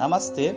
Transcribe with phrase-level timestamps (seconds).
[0.00, 0.56] Namastê,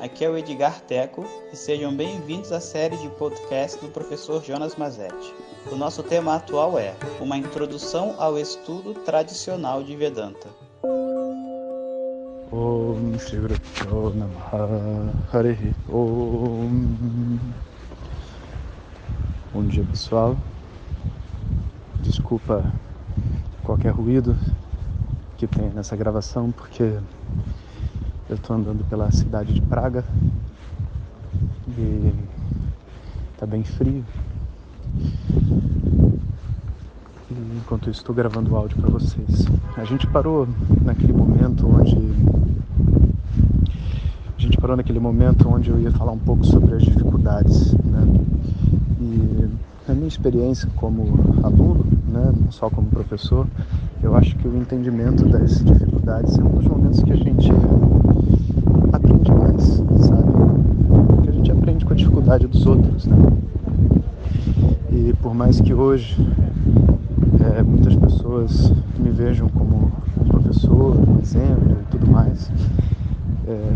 [0.00, 4.74] aqui é o Edgar Teco e sejam bem-vindos à série de podcast do professor Jonas
[4.74, 5.32] Mazetti.
[5.70, 10.48] O nosso tema atual é Uma Introdução ao Estudo Tradicional de Vedanta.
[19.54, 20.36] Bom dia pessoal
[22.00, 22.64] Desculpa
[23.62, 24.36] qualquer ruído
[25.36, 26.98] que tem nessa gravação porque
[28.30, 30.04] eu estou andando pela cidade de Praga
[31.76, 32.12] e
[33.36, 34.04] tá bem frio.
[37.28, 39.46] E enquanto isso estou gravando o áudio para vocês.
[39.76, 40.48] A gente parou
[40.82, 41.96] naquele momento onde
[44.38, 48.06] a gente parou naquele momento onde eu ia falar um pouco sobre as dificuldades, né?
[49.00, 49.48] E
[49.88, 51.02] na minha experiência como
[51.42, 53.46] aluno, né, não só como professor,
[54.02, 57.50] eu acho que o entendimento das dificuldades é um dos momentos que a gente
[58.92, 59.62] aprende mais,
[60.06, 60.32] sabe?
[61.22, 61.96] Que a gente aprende com a
[62.38, 63.16] dos outros, né?
[64.92, 66.16] E por mais que hoje
[67.56, 72.50] é, muitas pessoas me vejam como um professor, um exemplo e tudo mais,
[73.48, 73.72] é,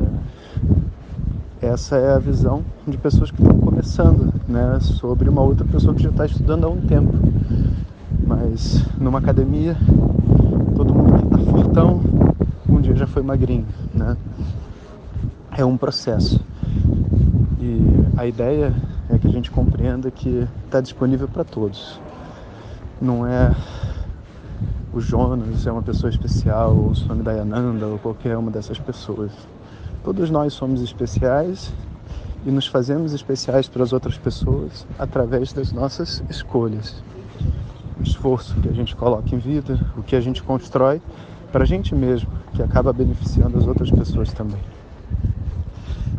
[1.63, 6.03] essa é a visão de pessoas que estão começando, né, sobre uma outra pessoa que
[6.03, 7.13] já está estudando há um tempo.
[8.27, 9.77] Mas numa academia,
[10.77, 12.01] todo mundo que está fortão,
[12.69, 14.17] um dia já foi magrinho, né?
[15.57, 16.41] É um processo.
[17.61, 18.75] E a ideia
[19.11, 22.01] é que a gente compreenda que está disponível para todos.
[23.01, 23.55] Não é
[24.93, 29.33] o Jonas é uma pessoa especial, ou o Swami Dayananda, ou qualquer uma dessas pessoas.
[30.05, 31.73] Todos nós somos especiais
[32.47, 37.03] e nos fazemos especiais para as outras pessoas através das nossas escolhas.
[37.99, 41.03] O esforço que a gente coloca em vida, o que a gente constrói
[41.51, 44.61] para a gente mesmo, que acaba beneficiando as outras pessoas também.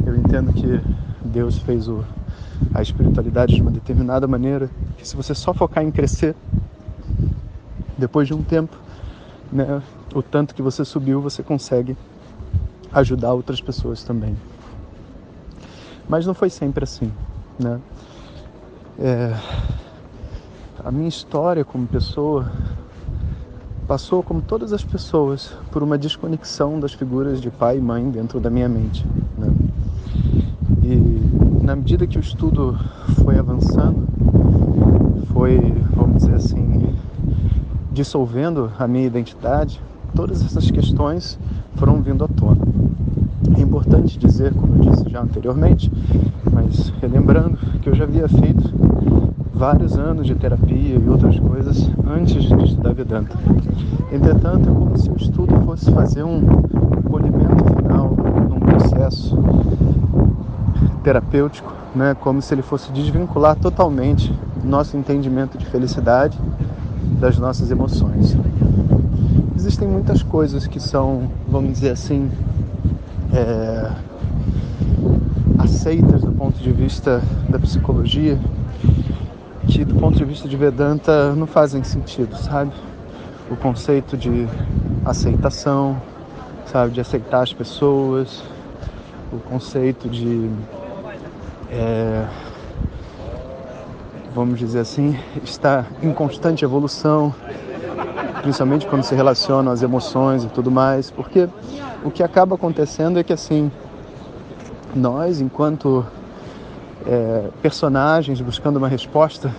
[0.06, 0.82] Eu entendo que
[1.26, 2.04] Deus fez o,
[2.74, 6.36] a espiritualidade de uma determinada maneira, que se você só focar em crescer,
[7.98, 8.76] depois de um tempo,
[9.52, 9.82] né,
[10.14, 11.98] o tanto que você subiu, você consegue
[12.94, 14.36] ajudar outras pessoas também.
[16.08, 17.12] Mas não foi sempre assim,
[17.60, 17.80] né?
[19.00, 19.34] É,
[20.84, 22.50] a minha história como pessoa
[23.88, 28.40] passou, como todas as pessoas, por uma desconexão das figuras de pai e mãe dentro
[28.40, 29.06] da minha mente.
[31.66, 32.78] Na medida que o estudo
[33.24, 34.08] foi avançando,
[35.34, 35.60] foi,
[35.96, 36.94] vamos dizer assim,
[37.92, 39.82] dissolvendo a minha identidade,
[40.14, 41.40] todas essas questões
[41.74, 42.62] foram vindo à tona.
[43.58, 45.92] É importante dizer, como eu disse já anteriormente,
[46.54, 48.72] mas relembrando que eu já havia feito
[49.52, 53.36] vários anos de terapia e outras coisas antes de estudar Vedanta.
[54.12, 56.42] Entretanto, é como se o estudo fosse fazer um
[57.10, 58.16] polimento final
[58.52, 59.36] num processo
[61.06, 62.18] terapêutico, né?
[62.20, 64.34] como se ele fosse desvincular totalmente
[64.64, 66.36] nosso entendimento de felicidade
[67.20, 68.36] das nossas emoções.
[69.56, 72.32] Existem muitas coisas que são, vamos dizer assim,
[73.32, 73.92] é,
[75.60, 78.40] aceitas do ponto de vista da psicologia,
[79.68, 82.72] que do ponto de vista de Vedanta não fazem sentido, sabe?
[83.52, 84.48] O conceito de
[85.06, 86.02] aceitação,
[86.66, 88.44] sabe, de aceitar as pessoas,
[89.32, 90.50] o conceito de
[91.76, 92.26] é,
[94.34, 97.36] vamos dizer assim, está em constante evolução,
[98.42, 101.50] principalmente quando se relacionam as emoções e tudo mais, porque
[102.04, 103.70] o que acaba acontecendo é que assim,
[104.96, 106.06] nós, enquanto
[107.06, 109.54] é, personagens buscando uma resposta,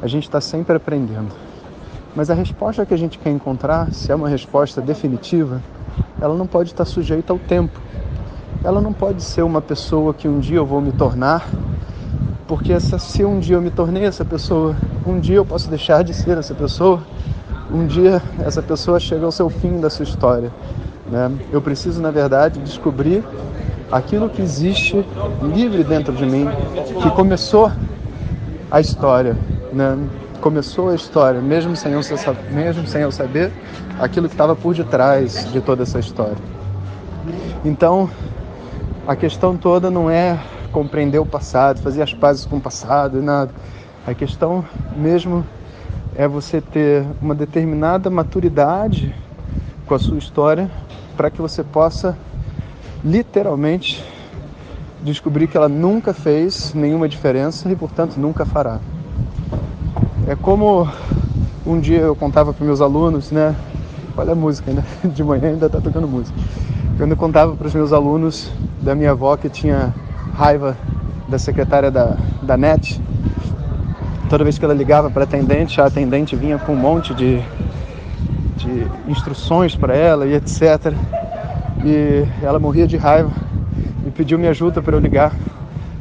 [0.00, 1.34] a gente está sempre aprendendo.
[2.14, 5.60] Mas a resposta que a gente quer encontrar, se é uma resposta definitiva,
[6.20, 7.80] ela não pode estar sujeita ao tempo.
[8.66, 11.48] Ela não pode ser uma pessoa que um dia eu vou me tornar
[12.48, 14.74] porque essa, se um dia eu me tornei essa pessoa,
[15.06, 17.00] um dia eu posso deixar de ser essa pessoa,
[17.70, 20.50] um dia essa pessoa chega ao seu fim da sua história.
[21.08, 21.30] Né?
[21.52, 23.22] Eu preciso, na verdade, descobrir
[23.90, 25.06] aquilo que existe
[25.54, 26.48] livre dentro de mim,
[27.00, 27.70] que começou
[28.68, 29.36] a história,
[29.72, 29.96] né?
[30.40, 32.00] começou a história, mesmo sem eu,
[32.50, 33.52] mesmo sem eu saber
[34.00, 36.36] aquilo que estava por detrás de toda essa história.
[37.64, 38.10] Então,
[39.06, 40.38] a questão toda não é
[40.72, 43.52] compreender o passado, fazer as pazes com o passado e nada.
[44.04, 44.64] A questão
[44.96, 45.44] mesmo
[46.16, 49.14] é você ter uma determinada maturidade
[49.86, 50.68] com a sua história
[51.16, 52.18] para que você possa
[53.04, 54.04] literalmente
[55.02, 58.80] descobrir que ela nunca fez nenhuma diferença e, portanto, nunca fará.
[60.26, 60.88] É como
[61.64, 63.54] um dia eu contava para meus alunos, né?
[64.16, 64.82] Olha a música, né?
[65.04, 66.36] De manhã ainda está tocando música.
[66.96, 68.50] Quando eu contava para os meus alunos
[68.86, 69.92] da minha avó que tinha
[70.32, 70.76] raiva
[71.28, 73.02] da secretária da, da NET.
[74.30, 77.40] Toda vez que ela ligava para a atendente, a atendente vinha com um monte de,
[78.56, 80.94] de instruções para ela e etc.
[81.84, 83.30] E ela morria de raiva
[84.06, 85.34] e pediu minha ajuda para eu ligar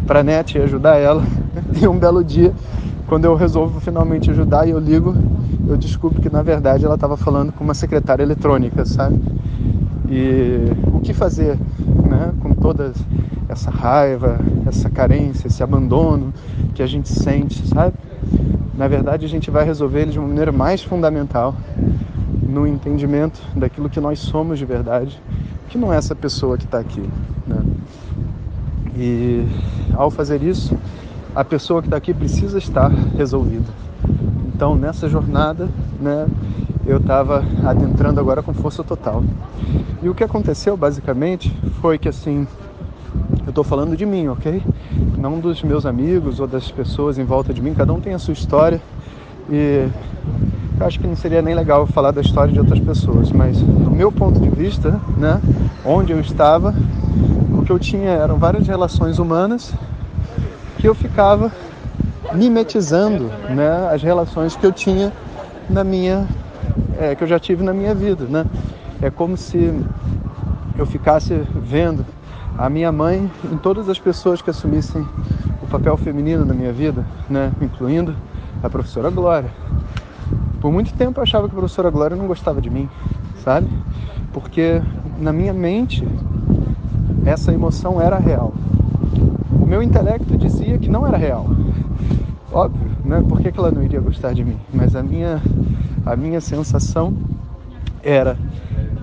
[0.06, 1.24] para a NET e ajudar ela.
[1.82, 2.54] E um belo dia,
[3.08, 5.16] quando eu resolvo finalmente ajudar e eu ligo,
[5.68, 9.20] eu descubro que na verdade ela estava falando com uma secretária eletrônica, sabe?
[10.10, 11.58] E o que fazer,
[12.08, 12.92] né, com toda
[13.48, 16.34] essa raiva, essa carência, esse abandono
[16.74, 17.94] que a gente sente, sabe?
[18.76, 21.54] Na verdade, a gente vai resolver ele de uma maneira mais fundamental,
[22.42, 25.22] no entendimento daquilo que nós somos de verdade,
[25.70, 27.08] que não é essa pessoa que está aqui,
[27.46, 27.62] né?
[28.98, 29.46] E
[29.94, 30.76] ao fazer isso,
[31.36, 33.72] a pessoa que está aqui precisa estar resolvida.
[34.56, 35.70] Então, nessa jornada,
[36.02, 36.26] né,
[36.86, 39.24] eu estava adentrando agora com força total.
[40.02, 42.48] E o que aconteceu, basicamente, foi que assim,
[43.46, 44.62] eu estou falando de mim, ok?
[45.18, 48.20] Não dos meus amigos ou das pessoas em volta de mim, cada um tem a
[48.20, 48.82] sua história
[49.50, 49.88] e
[50.80, 53.90] eu acho que não seria nem legal falar da história de outras pessoas, mas do
[53.90, 55.42] meu ponto de vista, né,
[55.86, 56.74] onde eu estava,
[57.58, 59.74] o que eu tinha eram várias relações humanas
[60.78, 61.52] que eu ficava
[62.34, 65.14] mimetizando né, as relações que eu tinha
[65.70, 66.28] na minha
[67.00, 68.46] é, que eu já tive na minha vida né?
[69.02, 69.74] É como se
[70.78, 72.06] eu ficasse vendo
[72.58, 75.06] a minha mãe em todas as pessoas que assumissem
[75.62, 77.52] o papel feminino na minha vida né?
[77.62, 78.16] Incluindo
[78.64, 79.50] a professora Glória.
[80.62, 82.90] Por muito tempo eu achava que a professora Glória não gostava de mim
[83.46, 83.68] sabe?
[84.34, 84.82] Porque
[85.20, 86.06] na minha mente
[87.26, 88.54] essa emoção era real.
[89.62, 91.46] O meu intelecto dizia que não era real.
[92.52, 93.24] Óbvio, né?
[93.28, 94.58] Por que, que ela não iria gostar de mim?
[94.74, 95.42] Mas a minha,
[96.06, 97.14] a minha sensação
[98.04, 98.38] era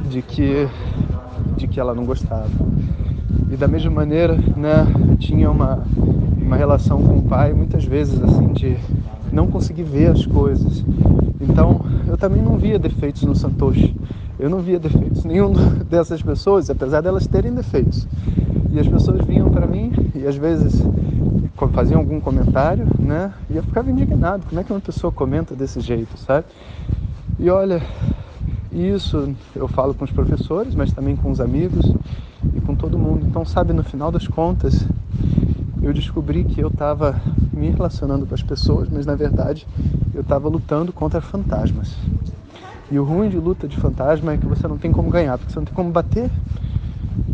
[0.09, 0.69] de que,
[1.57, 2.49] de que ela não gostava.
[3.51, 4.87] E da mesma maneira, né,
[5.19, 5.85] tinha uma,
[6.41, 8.77] uma relação com o pai, muitas vezes assim, de
[9.33, 10.85] não conseguir ver as coisas.
[11.41, 13.95] Então, eu também não via defeitos no Santoshi.
[14.39, 15.53] Eu não via defeitos nenhum
[15.91, 18.07] dessas pessoas, apesar delas terem defeitos.
[18.71, 20.83] E as pessoas vinham para mim e às vezes
[21.73, 23.33] faziam algum comentário, né?
[23.49, 24.45] E eu ficava indignado.
[24.49, 26.47] Como é que uma pessoa comenta desse jeito, sabe?
[27.39, 27.83] E olha,
[28.71, 31.93] isso eu falo com os professores, mas também com os amigos
[32.55, 33.27] e com todo mundo.
[33.27, 34.85] Então, sabe, no final das contas,
[35.83, 37.21] eu descobri que eu estava
[37.53, 39.67] me relacionando com as pessoas, mas na verdade
[40.15, 41.97] eu estava lutando contra fantasmas.
[42.91, 45.53] E o ruim de luta de fantasma é que você não tem como ganhar, porque
[45.53, 46.31] você não tem como bater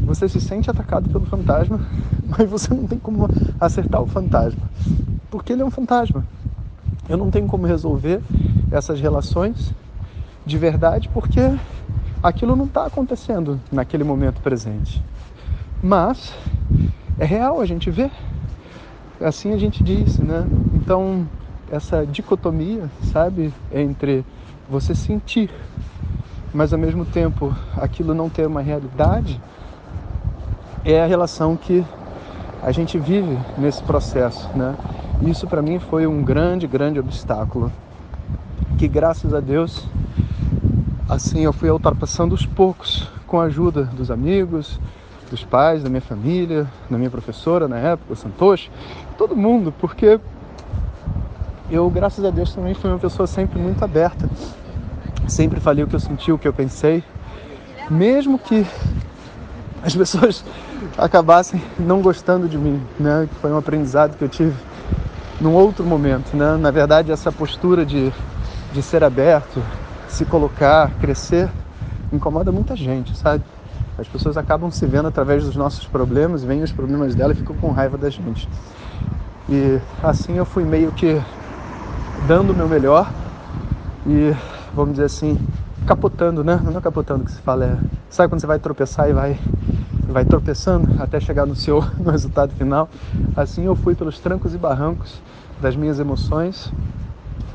[0.08, 1.80] você se sente atacado pelo fantasma,
[2.36, 3.28] mas você não tem como
[3.60, 4.62] acertar o fantasma,
[5.30, 6.24] porque ele é um fantasma.
[7.08, 8.20] Eu não tenho como resolver
[8.70, 9.72] essas relações
[10.44, 11.40] de verdade porque
[12.22, 15.02] aquilo não está acontecendo naquele momento presente.
[15.82, 16.34] Mas
[17.18, 18.10] é real, a gente vê.
[19.20, 20.46] Assim a gente diz, né?
[20.74, 21.26] Então,
[21.70, 24.24] essa dicotomia, sabe, entre
[24.68, 25.50] você sentir,
[26.52, 29.40] mas ao mesmo tempo aquilo não ter uma realidade,
[30.84, 31.84] é a relação que
[32.68, 34.76] a gente vive nesse processo, né?
[35.22, 37.72] Isso para mim foi um grande, grande obstáculo
[38.76, 39.86] que graças a Deus
[41.08, 44.78] assim eu fui ultrapassando os poucos com a ajuda dos amigos,
[45.30, 48.70] dos pais, da minha família, da minha professora na época, Santoshi,
[49.16, 50.20] todo mundo, porque
[51.70, 54.28] eu, graças a Deus, também fui uma pessoa sempre muito aberta.
[55.26, 57.02] Sempre falei o que eu senti, o que eu pensei,
[57.90, 58.66] mesmo que
[59.82, 60.44] as pessoas
[60.96, 63.28] acabassem não gostando de mim, né?
[63.32, 64.54] Que foi um aprendizado que eu tive
[65.40, 66.56] num outro momento, né?
[66.56, 68.12] Na verdade, essa postura de,
[68.72, 69.62] de ser aberto,
[70.08, 71.48] se colocar, crescer,
[72.12, 73.44] incomoda muita gente, sabe?
[73.96, 77.56] As pessoas acabam se vendo através dos nossos problemas, veem os problemas dela e ficam
[77.56, 78.48] com raiva da gente.
[79.48, 81.20] E assim eu fui meio que
[82.26, 83.10] dando o meu melhor
[84.06, 84.34] e,
[84.74, 85.38] vamos dizer assim,
[85.88, 86.60] capotando, né?
[86.62, 87.78] Não é capotando que se fala, é...
[88.10, 89.38] Sabe quando você vai tropeçar e vai
[90.06, 92.90] vai tropeçando até chegar no seu no resultado final.
[93.34, 95.18] Assim eu fui pelos trancos e barrancos
[95.60, 96.70] das minhas emoções,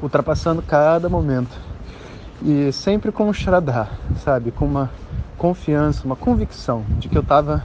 [0.01, 1.55] ultrapassando cada momento.
[2.43, 3.87] E sempre com um shraddha,
[4.23, 4.51] sabe?
[4.51, 4.89] Com uma
[5.37, 7.63] confiança, uma convicção de que eu estava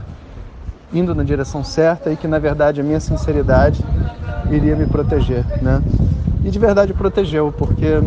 [0.93, 3.83] indo na direção certa e que na verdade a minha sinceridade
[4.51, 5.81] iria me proteger, né?
[6.43, 7.99] E de verdade protegeu, porque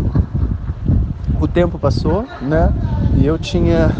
[1.42, 2.72] o tempo passou, né?
[3.16, 3.90] E eu tinha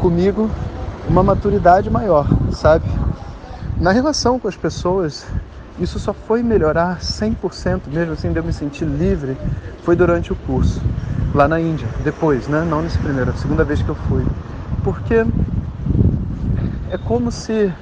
[0.00, 0.50] comigo
[1.08, 2.84] uma maturidade maior, sabe?
[3.78, 5.24] Na relação com as pessoas,
[5.78, 9.36] isso só foi melhorar 100%, mesmo assim de eu me sentir livre,
[9.84, 10.82] foi durante o curso,
[11.32, 12.66] lá na Índia, depois, né?
[12.68, 14.26] Não nesse primeiro, a segunda vez que eu fui.
[14.82, 15.24] Porque
[16.90, 17.72] é como se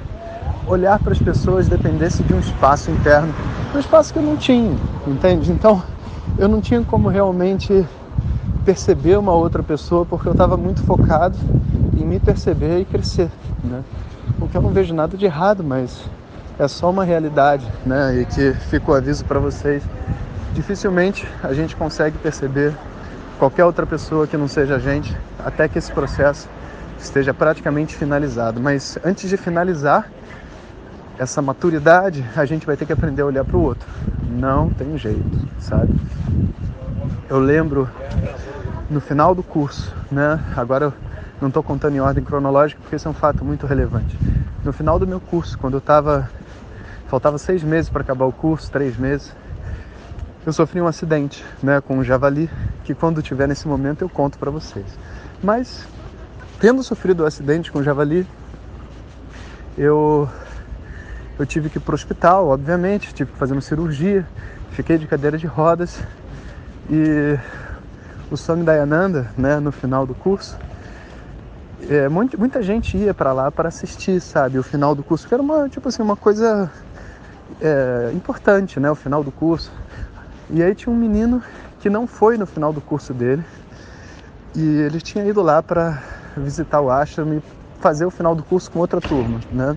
[0.67, 3.35] olhar para as pessoas dependesse de um espaço interno,
[3.75, 5.51] um espaço que eu não tinha, entende?
[5.51, 5.83] Então
[6.37, 7.87] eu não tinha como realmente
[8.65, 11.37] perceber uma outra pessoa porque eu estava muito focado
[11.97, 13.31] em me perceber e crescer,
[13.62, 13.83] né?
[14.41, 16.05] O que eu não vejo nada de errado, mas
[16.59, 18.21] é só uma realidade, né?
[18.21, 19.83] E que fica o aviso para vocês.
[20.55, 22.75] Dificilmente a gente consegue perceber
[23.38, 26.49] qualquer outra pessoa que não seja a gente até que esse processo
[26.99, 28.61] esteja praticamente finalizado.
[28.61, 30.11] Mas antes de finalizar
[31.19, 33.88] essa maturidade, a gente vai ter que aprender a olhar para o outro.
[34.29, 35.95] Não tem jeito, sabe?
[37.29, 37.88] Eu lembro
[38.90, 40.40] no final do curso, né?
[40.57, 40.95] Agora eu
[41.40, 44.16] não estou contando em ordem cronológica porque esse é um fato muito relevante.
[44.64, 46.28] No final do meu curso, quando eu estava
[47.09, 49.35] faltava seis meses para acabar o curso, três meses,
[50.45, 52.50] eu sofri um acidente, né, com um javali
[52.85, 54.87] que quando tiver nesse momento eu conto para vocês.
[55.42, 55.87] Mas
[56.61, 58.26] tendo sofrido o um acidente com o javali,
[59.76, 60.28] eu
[61.38, 64.26] eu tive que ir para o hospital, obviamente, tive que fazer uma cirurgia,
[64.73, 66.02] fiquei de cadeira de rodas
[66.90, 67.38] e
[68.31, 70.59] o Swami Dayananda, né, no final do curso,
[71.89, 75.43] é, muita, gente ia para lá para assistir, sabe, o final do curso, que era
[75.43, 76.71] uma, tipo assim, uma coisa
[77.61, 79.73] é, importante, né, o final do curso.
[80.51, 81.43] E aí tinha um menino
[81.81, 83.45] que não foi no final do curso dele
[84.55, 86.03] e ele tinha ido lá para
[86.37, 87.43] visitar o ashram e
[87.81, 89.77] fazer o final do curso com outra turma, né?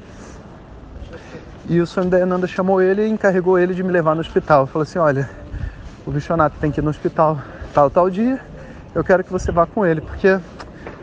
[1.69, 4.65] E o Swami Dayananda chamou ele e encarregou ele de me levar no hospital.
[4.65, 5.29] Falou assim, olha,
[6.05, 7.39] o Vishwanath tem que ir no hospital
[7.73, 8.39] tal, tal dia,
[8.93, 10.39] eu quero que você vá com ele, porque,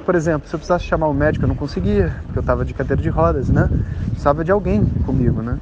[0.05, 2.75] por exemplo, se eu precisasse chamar o médico, eu não conseguia, porque eu estava de
[2.75, 3.71] cadeira de rodas, né?
[4.11, 5.59] Precisava de alguém comigo, né?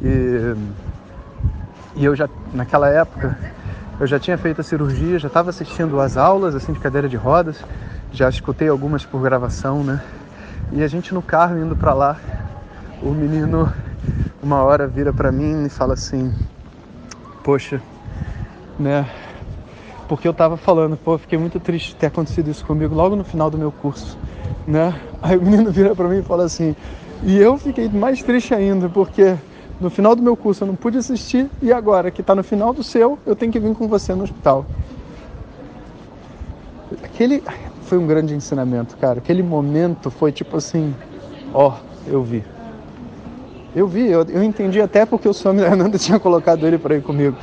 [0.00, 0.54] E,
[1.96, 3.38] e eu já, naquela época,
[3.98, 7.16] eu já tinha feito a cirurgia, já estava assistindo as aulas, assim, de cadeira de
[7.16, 7.64] rodas,
[8.12, 10.02] já escutei algumas por gravação, né?
[10.70, 12.16] E a gente no carro indo para lá,
[13.00, 13.72] o menino
[14.42, 16.32] uma hora vira para mim e fala assim:
[17.42, 17.82] "Poxa,
[18.78, 19.08] né?
[20.08, 23.24] Porque eu tava falando, pô, fiquei muito triste de ter acontecido isso comigo logo no
[23.24, 24.16] final do meu curso,
[24.66, 24.98] né?
[25.20, 26.74] Aí o menino vira para mim e fala assim,
[27.22, 29.36] e eu fiquei mais triste ainda, porque
[29.80, 32.72] no final do meu curso eu não pude assistir e agora que tá no final
[32.72, 34.64] do seu, eu tenho que vir com você no hospital.
[37.04, 37.42] Aquele
[37.82, 39.18] foi um grande ensinamento, cara.
[39.18, 40.94] Aquele momento foi tipo assim,
[41.52, 41.74] ó,
[42.06, 42.44] eu vi.
[43.76, 47.02] Eu vi, eu, eu entendi até porque o Swami Ananda tinha colocado ele para ir
[47.02, 47.36] comigo.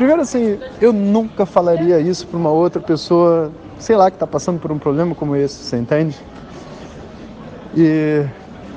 [0.00, 4.58] Primeiro, assim, eu nunca falaria isso para uma outra pessoa, sei lá, que está passando
[4.58, 6.16] por um problema como esse, você entende?
[7.76, 8.24] E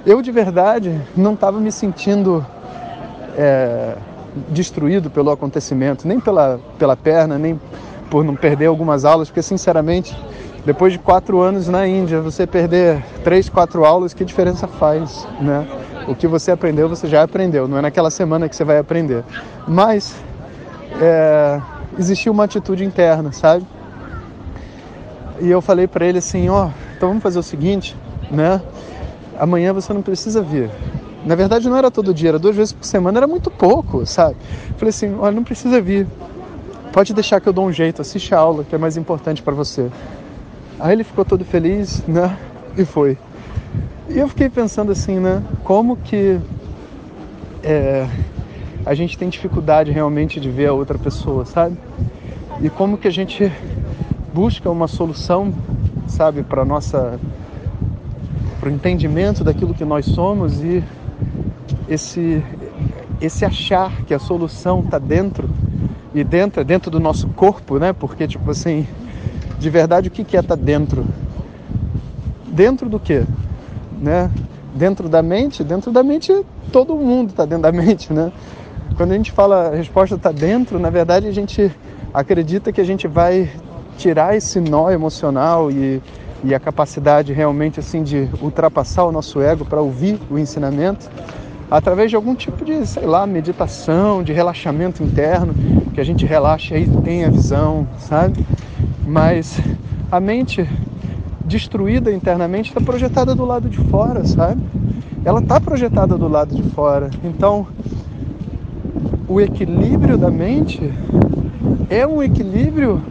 [0.06, 2.46] eu, de verdade, não estava me sentindo
[3.38, 3.96] é,
[4.50, 7.58] destruído pelo acontecimento, nem pela, pela perna, nem
[8.10, 10.14] por não perder algumas aulas, porque, sinceramente,
[10.66, 15.66] depois de quatro anos na Índia, você perder três, quatro aulas, que diferença faz, né?
[16.06, 19.24] O que você aprendeu, você já aprendeu, não é naquela semana que você vai aprender.
[19.66, 20.22] Mas
[21.04, 21.62] é,
[22.00, 23.66] existia uma atitude interna, sabe?
[25.42, 27.96] E eu falei para ele assim, ó, oh, então vamos fazer o seguinte,
[28.32, 28.62] né?
[29.38, 30.70] Amanhã você não precisa vir.
[31.26, 34.38] Na verdade não era todo dia, era duas vezes por semana, era muito pouco, sabe?
[34.78, 36.08] Falei assim, olha, não precisa vir.
[36.94, 39.54] Pode deixar que eu dou um jeito, assiste a aula, que é mais importante para
[39.54, 39.90] você.
[40.80, 42.38] Aí ele ficou todo feliz, né?
[42.78, 43.18] E foi.
[44.08, 45.44] E eu fiquei pensando assim, né?
[45.64, 46.40] Como que
[47.64, 48.08] é,
[48.86, 51.78] a gente tem dificuldade realmente de ver a outra pessoa, sabe?
[52.62, 53.52] E como que a gente
[54.34, 55.54] busca uma solução,
[56.08, 57.20] sabe, para nossa
[58.60, 60.82] para o entendimento daquilo que nós somos e
[61.88, 62.42] esse
[63.20, 65.50] esse achar que a solução está dentro
[66.14, 67.94] e dentro é dentro do nosso corpo, né?
[67.94, 68.88] Porque tipo assim,
[69.60, 71.06] de verdade o que que é tá dentro?
[72.48, 73.24] Dentro do que,
[74.00, 74.30] né?
[74.76, 76.34] Dentro da mente, dentro da mente
[76.72, 78.32] todo mundo está dentro da mente, né?
[78.96, 81.72] Quando a gente fala a resposta está dentro, na verdade a gente
[82.14, 83.50] acredita que a gente vai
[83.98, 86.02] tirar esse nó emocional e,
[86.44, 91.10] e a capacidade realmente assim de ultrapassar o nosso ego para ouvir o ensinamento
[91.74, 95.56] através de algum tipo de, sei lá, meditação, de relaxamento interno,
[95.92, 98.46] que a gente relaxa e tem a visão, sabe?
[99.08, 99.60] Mas
[100.12, 100.70] a mente
[101.44, 104.62] destruída internamente está projetada do lado de fora, sabe?
[105.26, 107.10] Ela está projetada do lado de fora.
[107.24, 107.66] Então,
[109.28, 110.92] o equilíbrio da mente
[111.90, 113.02] é um equilíbrio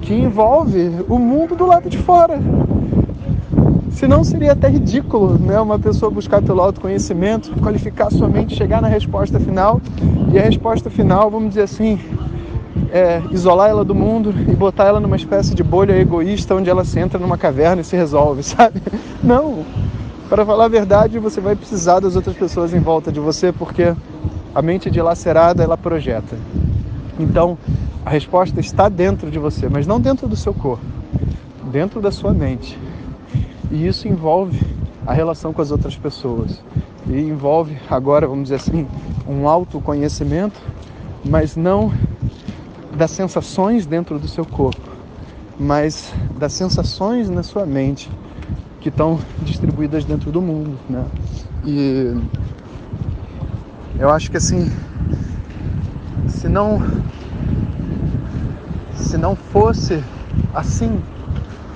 [0.00, 2.40] que envolve o mundo do lado de fora.
[3.90, 8.88] Senão seria até ridículo né, uma pessoa buscar pelo autoconhecimento, qualificar sua mente, chegar na
[8.88, 9.80] resposta final
[10.32, 11.98] e a resposta final, vamos dizer assim,
[12.92, 16.84] é isolar ela do mundo e botar ela numa espécie de bolha egoísta onde ela
[16.84, 18.82] se entra numa caverna e se resolve, sabe?
[19.22, 19.64] Não!
[20.28, 23.94] para falar a verdade, você vai precisar das outras pessoas em volta de você, porque
[24.54, 26.36] a mente dilacerada ela projeta.
[27.18, 27.58] Então,
[28.04, 30.84] a resposta está dentro de você, mas não dentro do seu corpo,
[31.72, 32.78] dentro da sua mente.
[33.70, 34.60] E isso envolve
[35.06, 36.62] a relação com as outras pessoas.
[37.08, 38.86] E envolve, agora, vamos dizer assim,
[39.28, 40.60] um autoconhecimento,
[41.24, 41.92] mas não
[42.96, 44.88] das sensações dentro do seu corpo,
[45.58, 48.10] mas das sensações na sua mente
[48.80, 51.04] que estão distribuídas dentro do mundo, né?
[51.64, 52.14] E
[53.98, 54.70] eu acho que assim,
[56.28, 56.82] se não
[58.94, 60.02] se não fosse
[60.54, 61.00] assim,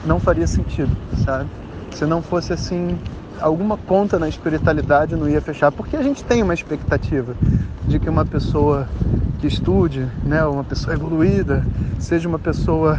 [0.04, 0.90] não faria sentido,
[1.25, 1.48] sabe?
[1.92, 2.98] Se não fosse assim,
[3.40, 7.34] alguma conta na espiritualidade não ia fechar, porque a gente tem uma expectativa
[7.87, 8.88] de que uma pessoa
[9.38, 11.64] que estude, né, uma pessoa evoluída,
[11.98, 12.98] seja uma pessoa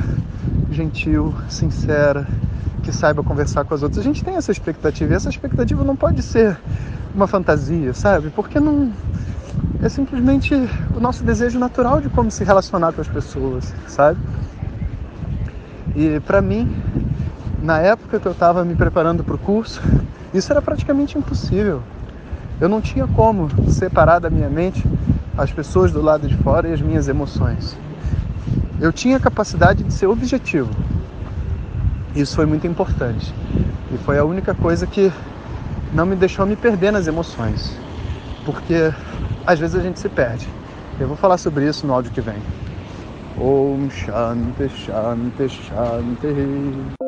[0.71, 2.25] gentil, sincera,
[2.83, 3.99] que saiba conversar com as outras.
[3.99, 6.57] A gente tem essa expectativa, e essa expectativa não pode ser
[7.13, 8.29] uma fantasia, sabe?
[8.29, 8.91] Porque não
[9.81, 10.53] é simplesmente
[10.95, 14.19] o nosso desejo natural de como se relacionar com as pessoas, sabe?
[15.95, 16.71] E para mim,
[17.61, 19.81] na época que eu estava me preparando para o curso,
[20.33, 21.81] isso era praticamente impossível.
[22.59, 24.83] Eu não tinha como separar da minha mente
[25.37, 27.75] as pessoas do lado de fora e as minhas emoções.
[28.81, 30.69] Eu tinha a capacidade de ser objetivo.
[32.15, 33.33] Isso foi muito importante.
[33.93, 35.11] E foi a única coisa que
[35.93, 37.77] não me deixou me perder nas emoções.
[38.45, 38.93] Porque
[39.45, 40.47] às vezes a gente se perde.
[40.99, 42.37] Eu vou falar sobre isso no áudio que vem.
[43.37, 46.99] Om Shanti Shanti Shanti.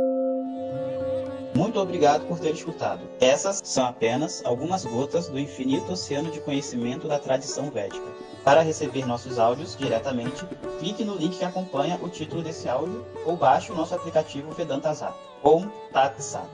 [1.53, 3.01] Muito obrigado por ter escutado.
[3.19, 8.05] Essas são apenas algumas gotas do infinito oceano de conhecimento da tradição védica.
[8.43, 10.45] Para receber nossos áudios diretamente,
[10.79, 14.93] clique no link que acompanha o título desse áudio ou baixe o nosso aplicativo Vedanta
[14.93, 15.15] Zap.
[15.43, 16.49] Om Tat Sat.